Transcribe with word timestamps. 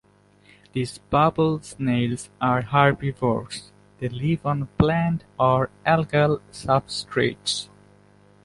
These 0.73 0.97
bubble 0.97 1.61
snails 1.61 2.31
are 2.41 2.63
herbivores; 2.63 3.71
they 3.99 4.09
live 4.09 4.43
on 4.47 4.65
plant 4.79 5.25
or 5.37 5.69
algal 5.85 6.41
substrates. 6.51 7.69